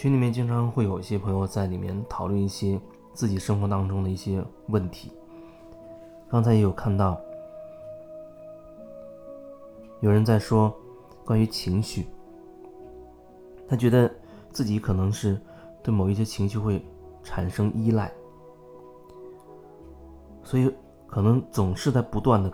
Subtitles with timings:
[0.00, 2.80] 群里面经常会有一些朋友在里面讨论一些
[3.12, 5.12] 自己生活当中的一些问题。
[6.26, 7.20] 刚才也有看到
[10.00, 10.74] 有人在说
[11.22, 12.06] 关于情绪，
[13.68, 14.10] 他觉得
[14.50, 15.38] 自己可能是
[15.82, 16.82] 对某一些情绪会
[17.22, 18.10] 产生依赖，
[20.42, 20.74] 所以
[21.06, 22.50] 可能总是在不断的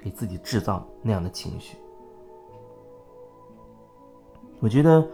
[0.00, 1.76] 给自己制造那样的情绪。
[4.60, 5.04] 我觉得。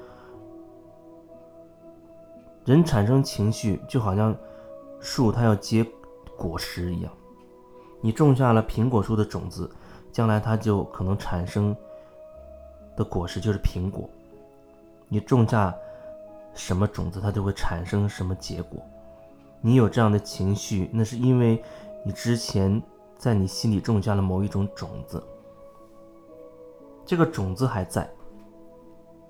[2.66, 4.36] 人产生情绪，就好像
[4.98, 5.86] 树它要结
[6.36, 7.12] 果实一样。
[8.00, 9.70] 你种下了苹果树的种子，
[10.10, 11.74] 将来它就可能产生
[12.96, 14.10] 的果实就是苹果。
[15.08, 15.72] 你种下
[16.54, 18.82] 什么种子，它就会产生什么结果。
[19.60, 21.62] 你有这样的情绪，那是因为
[22.04, 22.82] 你之前
[23.16, 25.22] 在你心里种下了某一种种子，
[27.04, 28.10] 这个种子还在，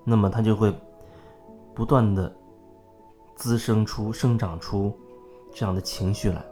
[0.04, 0.74] 那么它就会
[1.74, 2.34] 不断的。
[3.36, 4.98] 滋生出、生长出
[5.54, 6.42] 这样的情绪来，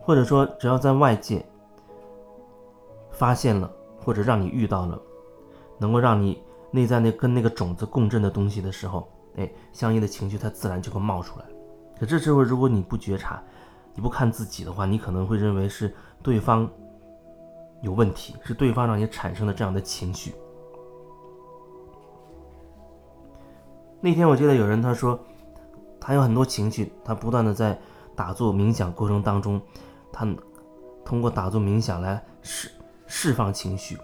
[0.00, 1.44] 或者说，只要在外界
[3.10, 3.70] 发现了，
[4.02, 4.98] 或者让你遇到了，
[5.76, 9.06] 能够让你内在那跟那个种子共振的东西的时候，
[9.36, 11.44] 哎，相应的情绪它自然就会冒出来。
[12.00, 13.42] 可这时候，如果你不觉察，
[13.94, 16.66] 你不看自己的话，你可能会认为是对方。
[17.80, 20.34] 有问题是对方让你产生的这样的情绪。
[24.00, 25.18] 那天我记得有人他说，
[26.00, 27.78] 他有很多情绪，他不断的在
[28.14, 29.60] 打坐冥想过程当中，
[30.12, 30.26] 他
[31.04, 32.70] 通过打坐冥想来释
[33.06, 33.96] 释放情绪，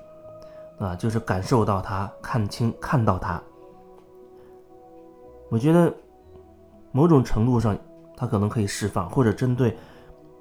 [0.79, 3.43] 啊，就是感受到他看清看到他。
[5.51, 5.95] 我觉得
[6.91, 7.77] 某种程度上，
[8.17, 9.77] 他可能可以释放，或者针对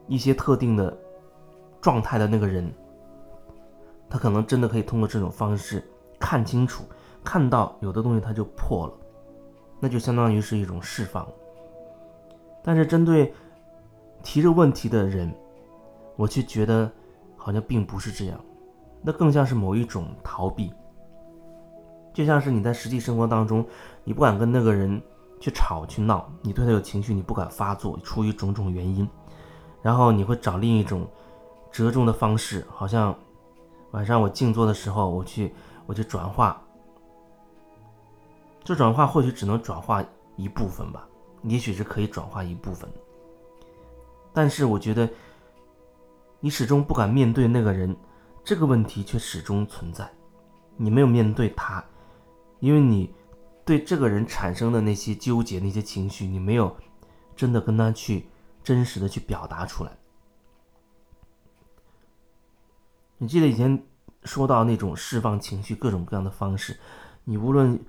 [0.07, 0.95] 一些特定的
[1.81, 2.71] 状态的那个人。
[4.13, 5.83] 他可能真的可以通过这种方式
[6.19, 6.83] 看清楚，
[7.23, 8.93] 看到有的东西他就破了，
[9.79, 11.27] 那就相当于是一种释放。
[12.63, 13.33] 但是针对
[14.21, 15.33] 提着问题的人，
[16.15, 16.87] 我却觉得
[17.35, 18.39] 好像并不是这样，
[19.01, 20.71] 那更像是某一种逃避。
[22.13, 23.65] 就像是你在实际生活当中，
[24.03, 25.01] 你不敢跟那个人
[25.39, 29.09] 去吵去闹，你对他有情绪，你不敢发作，出于种种原因，
[29.81, 31.07] 然后你会找另一种
[31.71, 33.15] 折中的方式，好像。
[33.93, 35.53] 晚上我静坐的时候，我去，
[35.85, 36.59] 我去转化。
[38.63, 40.03] 这转化或许只能转化
[40.35, 41.07] 一部分吧，
[41.43, 42.89] 也许是可以转化一部分。
[44.33, 45.07] 但是我觉得，
[46.39, 47.95] 你始终不敢面对那个人，
[48.43, 50.09] 这个问题却始终存在。
[50.75, 51.83] 你没有面对他，
[52.59, 53.13] 因为你
[53.63, 56.75] 对这个人产生的那些纠结、那些情绪，你没有
[57.35, 58.27] 真的跟他去
[58.63, 59.91] 真实的去表达出来。
[63.23, 63.81] 你记得以前
[64.25, 66.77] 说到那种释放情绪各种各样的方式，
[67.23, 67.79] 你无论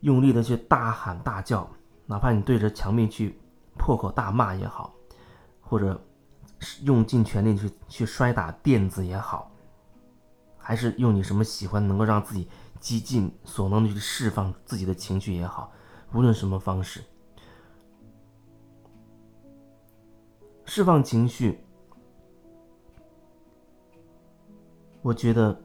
[0.00, 1.66] 用力的去大喊大叫，
[2.04, 3.40] 哪怕你对着墙壁去
[3.78, 4.94] 破口大骂也好，
[5.62, 5.98] 或者
[6.82, 9.50] 用尽全力去去摔打垫子也好，
[10.58, 12.46] 还是用你什么喜欢能够让自己
[12.78, 15.72] 极尽所能的去释放自己的情绪也好，
[16.12, 17.02] 无论什么方式，
[20.66, 21.64] 释放情绪。
[25.02, 25.58] 我觉得，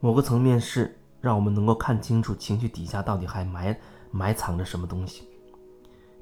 [0.00, 3.78] 某个层面是让我们能够看清楚情绪底下到底还埋
[4.10, 5.28] 埋藏着什么东西。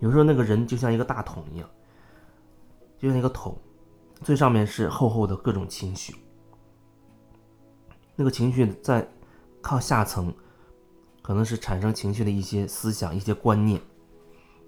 [0.01, 1.69] 有时候那个人就像一个大桶一样，
[2.99, 3.57] 就像一个桶，
[4.23, 6.15] 最上面是厚厚的各种情绪，
[8.15, 9.09] 那个情绪在
[9.63, 10.31] 靠下层，
[11.23, 13.81] 可能是产生情绪的一些思想、一些观念，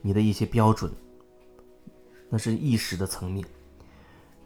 [0.01, 0.91] 你的一些标准，
[2.31, 3.47] 那是意识的层面。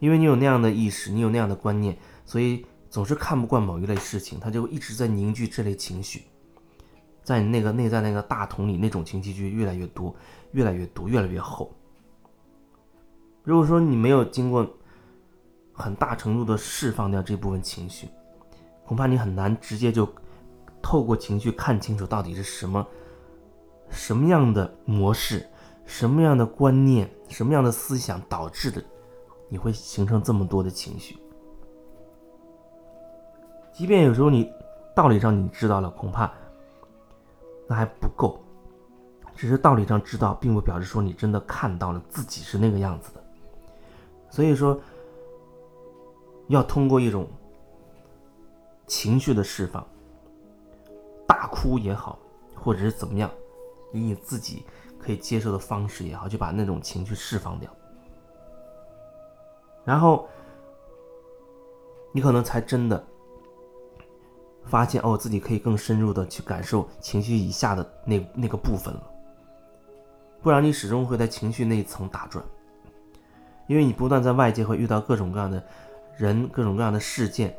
[0.03, 6.23] 因为你有那样的意识，你有那样的观念，所以总是看不惯某一类事情，他就一直在凝聚这类情绪，
[7.23, 10.13] 在你那个内在那个大桶里，那种情绪就越来越多，
[10.51, 11.73] 越来越多，越来越厚。
[13.45, 14.69] 如果说你没有经过
[15.71, 18.09] 很大程度的释放掉这部分情绪，
[18.85, 20.05] 恐怕你很难直接就
[20.81, 22.85] 透过情绪看清楚到底是什么
[23.89, 25.47] 什么样的模式、
[25.85, 28.83] 什么样的观念、什么样的思想导致的。
[29.53, 31.15] 你会形成这么多的情绪，
[33.71, 34.51] 即便有时候你
[34.95, 36.33] 道理上你知道了，恐怕
[37.67, 38.43] 那还不够。
[39.35, 43.23] 只是道理上知道，并不表示说你真的看到了自己是那个样子的。
[44.27, 44.81] 所以说，
[46.47, 47.27] 要通过一种
[48.87, 49.85] 情绪的释放，
[51.27, 52.17] 大哭也好，
[52.55, 53.29] 或者是怎么样，
[53.91, 54.65] 以你自己
[54.97, 57.69] 可以接受的方式也好，就把那种情绪释放掉。
[59.85, 60.27] 然后
[62.11, 63.05] 你可能才真的
[64.65, 69.03] 发现哦，自己可以更深入的去感受情绪以下的那那个部分了。
[70.41, 72.43] 不然你始终会在情绪那一层打转，
[73.67, 75.63] 因为你不断在外界会遇到各种各样的
[76.17, 77.55] 人、各种各样的事件，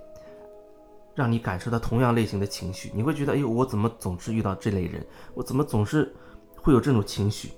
[1.15, 2.91] 让你感受到同样类型的情绪。
[2.94, 5.05] 你会觉得，哎呦，我怎么总是遇到这类人？
[5.35, 6.15] 我怎么总是
[6.56, 7.53] 会有这种情绪？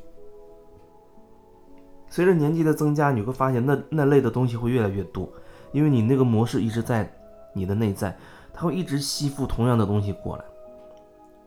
[2.17, 5.31] 随着年纪的增加，你会发现那那类的东西会越来越多，
[5.71, 7.07] 因为你那个模式一直在
[7.53, 8.17] 你的内在，
[8.55, 10.45] 它会一直吸附同样的东西过来，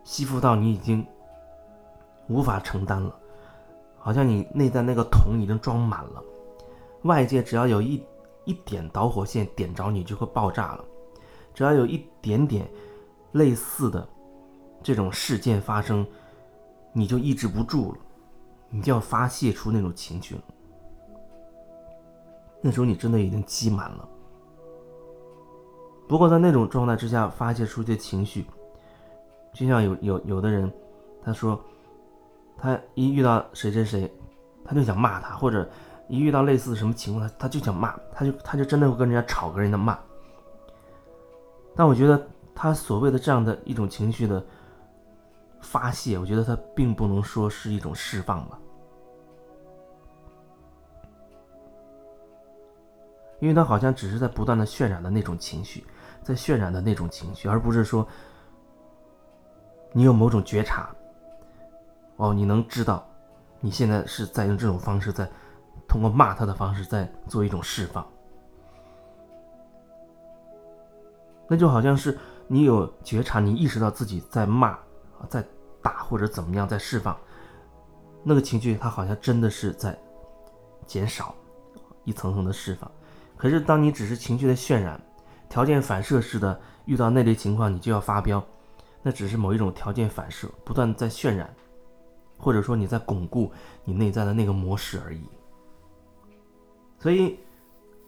[0.03, 1.03] 吸附到你已经
[2.27, 3.15] 无法承担了，
[3.97, 6.23] 好像你内在那个桶已经装满了，
[7.01, 8.03] 外界只要有一
[8.45, 10.85] 一点导火线点着你就会爆炸了，
[11.51, 12.69] 只要有一点点
[13.31, 14.07] 类似的
[14.83, 16.05] 这种事件发生，
[16.93, 17.97] 你就抑制不住了。
[18.71, 20.41] 你就要发泄出那种情绪了，
[22.61, 24.07] 那时候你真的已经积满了。
[26.07, 28.45] 不过在那种状态之下发泄出的情绪，
[29.53, 30.71] 就像有有有的人，
[31.23, 31.59] 他说，
[32.57, 34.11] 他一遇到谁谁谁，
[34.63, 35.69] 他就想骂他，或者
[36.07, 39.97] 一遇到类似什么情况，他他就想骂，他就他就真的会跟人家吵，跟人家骂。
[41.75, 44.43] 但我觉得他所谓的这样的一种情绪的。
[45.61, 48.57] 发泄，我觉得他并不能说是一种释放吧，
[53.39, 55.85] 因为他好像只是在不断的渲染的那种情绪，
[56.21, 58.07] 在渲染的那种情绪，而不是说
[59.91, 60.89] 你有某种觉察，
[62.17, 63.07] 哦，你能知道
[63.59, 65.29] 你现在是在用这种方式，在
[65.87, 68.07] 通过骂他的方式在做一种释放，
[71.47, 74.77] 那就好像是你有觉察，你意识到自己在骂。
[75.27, 75.43] 在
[75.81, 77.19] 打或者怎么样，在释放
[78.23, 79.93] 那个情绪，它好像真的是在
[80.85, 81.35] 减少，
[82.05, 82.89] 一层层的释放。
[83.39, 85.01] 可是，当你只是情绪的渲染，
[85.47, 88.45] 条件反射式的遇到那类情况，你就要发飙，
[89.01, 91.49] 那只是某一种条件反射，不断在渲染，
[92.37, 93.49] 或者说你在巩固
[93.85, 95.23] 你内在的那个模式而已。
[96.99, 97.39] 所以，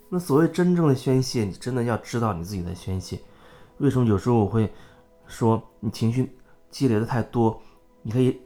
[0.09, 3.17] 那所谓真正的宣泄，你真的要知道你自己在宣泄。
[3.77, 4.69] 为什么有时候我会
[5.27, 6.37] 说你情绪？
[6.69, 7.61] 积累的太多，
[8.01, 8.39] 你可以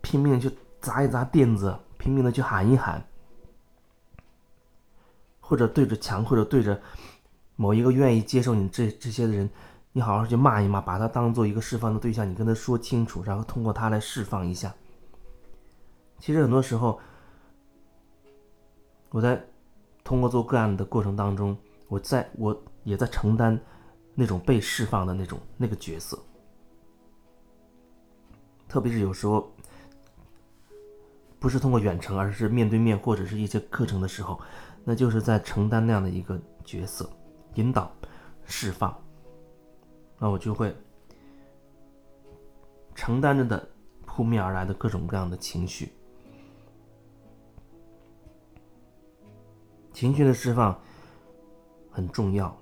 [0.00, 0.48] 拼命去
[0.80, 3.04] 砸一砸垫子，拼命的去喊一喊，
[5.46, 6.80] 或者对着墙，或者对着
[7.54, 9.48] 某一个愿意接受你这这些的人，
[9.92, 14.74] 你好好去骂一骂，把他当做一个释放的对象，你跟他说清楚，然后通过他来释放一下。
[16.18, 16.98] 其实很多时候，
[19.10, 19.44] 我在
[20.02, 21.54] 通过做个案的过程当中，
[21.88, 23.60] 我在我也在承担
[24.14, 26.18] 那种被释放的那种那个角色。
[28.66, 29.52] 特别是有时候，
[31.38, 34.40] 不是通过远程，而是面对面或者是一些课程的时候，
[34.84, 37.08] 那就是在承担那样的一个角色，
[37.54, 37.90] 引导、
[38.44, 38.96] 释放，
[40.18, 40.74] 那我就会
[42.94, 43.68] 承担着的
[44.04, 45.92] 扑面而来的各种各样的情绪，
[49.92, 50.78] 情绪的释放
[51.90, 52.56] 很重要。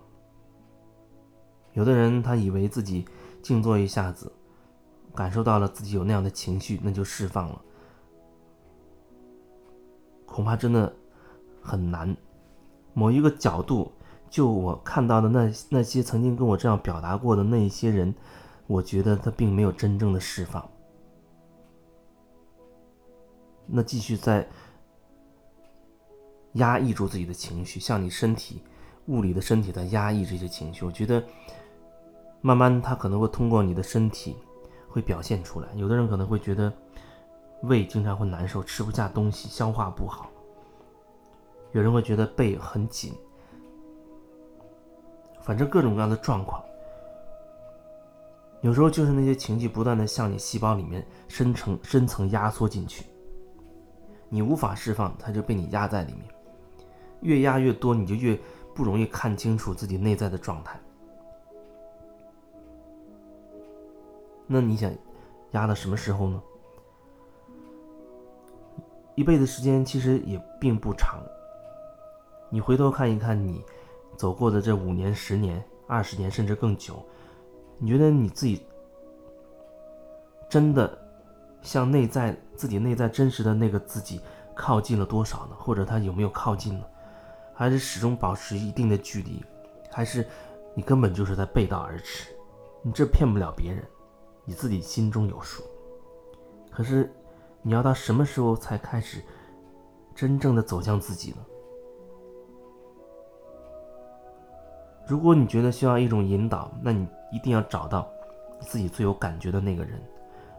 [1.73, 3.05] 有的人他以为自己
[3.43, 4.33] 静坐一下子。
[5.15, 7.63] 感受到了自己有那样的情绪，那就释放了。
[10.25, 10.91] 恐怕真的
[11.63, 12.17] 很难。
[12.93, 13.93] 某一个角度，
[14.29, 18.15] 就我看到的那那些曾经跟我这样表达过的那一些人，
[18.67, 20.69] 我觉得他并没有真正的释放。
[23.67, 24.47] 那继续在
[26.55, 28.63] 压抑住自己的情绪，像你身体
[29.07, 30.85] 物理的身体在压抑这些情绪。
[30.85, 31.23] 我觉得
[32.41, 34.37] 慢慢他可能会通过你的身体。
[34.95, 35.69] 会表现出来。
[35.75, 36.71] 有的人可能会觉得
[37.63, 40.29] 胃经常会难受，吃不下东西，消化不好。
[41.73, 43.15] 有人会觉得背很紧，
[45.41, 46.63] 反正各种各样的状况。
[48.61, 53.07] 有时候就是那些情绪不断的向你细胞里面深层深层压缩进去，
[54.29, 56.23] 你无法释放，它就被你压在里面。
[57.23, 58.39] 越压越多，你就越
[58.75, 60.79] 不容易看清楚自己内在的状态。
[64.47, 64.93] 那你想
[65.53, 66.43] 压到什么时候呢？
[69.15, 71.21] 一辈子时间其实也并不长。
[72.53, 73.65] 你回头看一看你
[74.15, 77.03] 走过的这五年、十年、二十年，甚至更久，
[77.79, 78.67] 你觉得你自己
[80.51, 80.99] 真的
[81.63, 84.21] 向内在自己内在真实的那个自己
[84.55, 85.57] 靠近了多少呢？
[85.59, 86.85] 或者他有没有靠近呢？
[87.55, 89.43] 还是始终保持一定的距离？
[89.91, 90.27] 还是
[90.75, 92.29] 你根本就是在背道而驰？
[92.83, 93.83] 你这骗不了别人。
[94.45, 95.63] 你自己心中有数，
[96.71, 97.11] 可是
[97.63, 99.23] 你要到什么时候才开始
[100.15, 101.37] 真正的走向自己呢？
[105.13, 108.09] 如果你觉得需要一种引导，那你一定要找到
[108.61, 110.01] 自己最有感觉的那个人。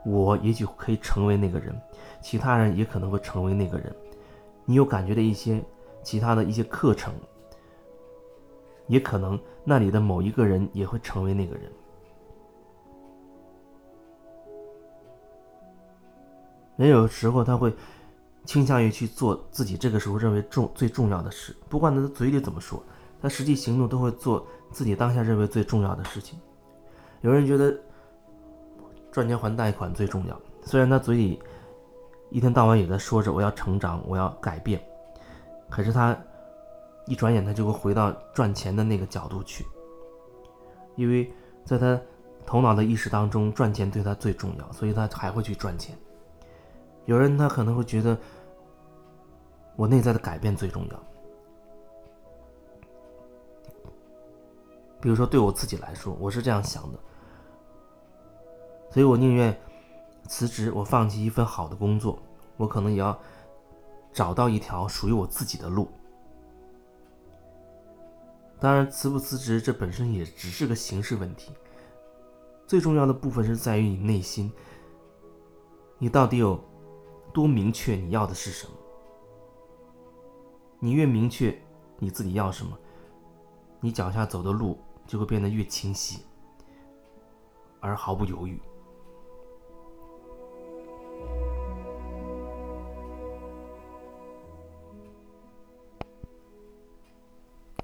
[0.06, 1.76] 我也许可以成为那个人，
[2.22, 3.92] 其他人也可能会成为那个人。
[4.66, 5.60] 你有感觉的一些
[6.04, 7.12] 其他的一些课程，
[8.86, 11.72] 也可能那里的某一个人也会成为那个人。
[16.76, 17.74] 人有时候他会
[18.46, 22.80] 倾向于去做自己这个时候认为重最重要的事，不管他的嘴里怎么说，
[23.24, 26.38] 他实际行动都会做自己当下认为最重要的事情。
[27.22, 27.74] 有人觉得
[29.14, 31.42] 赚钱还贷款最重要，虽然他嘴里
[32.30, 34.84] 一天到晚也在说着我要成长，我要改变，
[35.70, 36.14] 可是他
[37.06, 39.66] 一转眼他就会回到赚钱的那个角度去，
[40.98, 41.98] 因为在他
[42.46, 45.98] 头脑的意识当中，赚钱对他最重要，所以他还会去赚钱。
[47.06, 48.18] 有人他可能会觉得，
[49.78, 51.04] 我内在的改变最重要。
[55.04, 56.98] 比如说，对我自己来说，我是这样想的，
[58.90, 59.54] 所以我宁愿
[60.30, 62.18] 辞职，我放弃一份好的工作，
[62.56, 63.20] 我可能也要
[64.14, 65.90] 找到一条属于我自己的路。
[68.62, 71.52] 当然，辞不辞职，这本身也只是个形式问题，
[72.66, 74.50] 最重要的部分是在于你内心，
[75.98, 76.58] 你到底有。
[77.34, 78.74] 多明确你要的是什么？
[80.80, 81.60] 你越明确
[81.98, 82.78] 你自己要什么，
[83.80, 86.24] 你脚下走的路就会变得越清晰，
[87.80, 88.60] 而毫不犹豫。